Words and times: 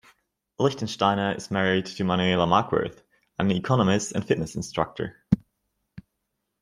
Lichtsteiner 0.59 1.37
is 1.37 1.51
married 1.51 1.85
to 1.85 2.03
Manuela 2.03 2.47
Markworth, 2.47 3.03
an 3.37 3.51
economist 3.51 4.13
and 4.13 4.25
fitness 4.25 4.55
instructor. 4.55 5.23